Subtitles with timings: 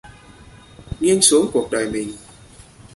[0.99, 2.11] Nghiêng xuống cuộc đời mình